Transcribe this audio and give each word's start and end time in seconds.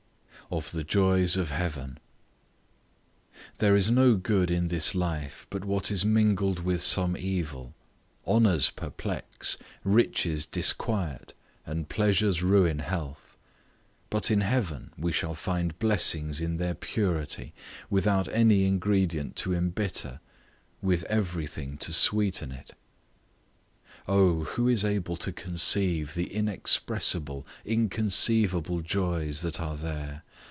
OF 0.53 0.71
THE 0.73 0.83
JOYS 0.83 1.37
OF 1.37 1.51
HEAVEN. 1.51 1.97
There 3.59 3.73
is 3.73 3.89
no 3.89 4.17
good 4.17 4.51
in 4.51 4.67
this 4.67 4.93
life 4.93 5.47
but 5.49 5.63
what 5.63 5.89
is 5.89 6.03
mingled 6.03 6.59
with 6.59 6.81
some 6.81 7.15
evil: 7.15 7.73
honours 8.27 8.69
perplex, 8.69 9.57
riches 9.85 10.45
disquiet, 10.45 11.33
and 11.65 11.87
pleasures 11.87 12.43
ruin 12.43 12.79
health. 12.79 13.37
But 14.09 14.29
in 14.29 14.41
heaven 14.41 14.91
we 14.97 15.13
shall 15.13 15.35
find 15.35 15.79
blessings 15.79 16.41
in 16.41 16.57
their 16.57 16.75
purity, 16.75 17.53
without 17.89 18.27
any 18.27 18.65
ingredient 18.65 19.37
to 19.37 19.53
imbitter; 19.53 20.19
with 20.81 21.03
everything 21.03 21.77
to 21.77 21.93
sweeten 21.93 22.51
it. 22.51 22.71
O! 24.05 24.43
who 24.43 24.67
is 24.67 24.83
able 24.83 25.15
to 25.15 25.31
conceive 25.31 26.13
the 26.13 26.27
inexpressible, 26.33 27.47
inconceivable 27.63 28.81
joys 28.81 29.39
that 29.43 29.61
are 29.61 29.77
there! 29.77 30.23